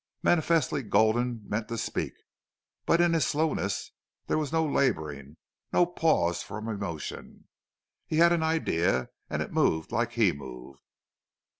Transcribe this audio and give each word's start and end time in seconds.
Manifestly 0.23 0.81
Gulden 0.81 1.43
meant 1.47 1.67
to 1.67 1.77
speak, 1.77 2.13
but 2.87 2.99
in 2.99 3.13
his 3.13 3.23
slowness 3.23 3.91
there 4.25 4.39
was 4.39 4.51
no 4.51 4.65
laboring, 4.65 5.37
no 5.71 5.85
pause 5.85 6.41
from 6.41 6.67
emotion. 6.67 7.47
He 8.07 8.17
had 8.17 8.31
an 8.33 8.41
idea 8.41 9.11
and 9.29 9.43
it 9.43 9.53
moved 9.53 9.91
like 9.91 10.13
he 10.13 10.31
moved. 10.31 10.81